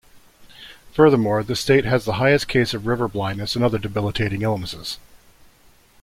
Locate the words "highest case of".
2.15-2.87